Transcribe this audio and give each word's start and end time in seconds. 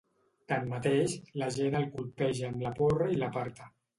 Tanmateix, 0.51 1.13
l’agent 1.41 1.77
el 1.81 1.85
colpeja 1.97 2.49
amb 2.49 2.65
la 2.69 2.75
porra 2.83 3.13
i 3.17 3.21
l’aparta. 3.23 3.71